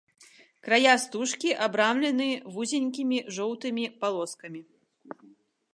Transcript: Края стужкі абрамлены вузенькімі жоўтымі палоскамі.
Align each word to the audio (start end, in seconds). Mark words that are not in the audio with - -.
Края 0.67 0.95
стужкі 1.03 1.51
абрамлены 1.65 2.27
вузенькімі 2.57 3.17
жоўтымі 3.37 3.85
палоскамі. 4.05 4.61